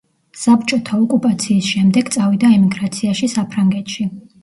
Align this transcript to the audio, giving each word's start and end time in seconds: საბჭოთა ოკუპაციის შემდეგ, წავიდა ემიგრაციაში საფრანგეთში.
საბჭოთა 0.43 0.97
ოკუპაციის 1.03 1.69
შემდეგ, 1.75 2.11
წავიდა 2.19 2.53
ემიგრაციაში 2.59 3.33
საფრანგეთში. 3.39 4.13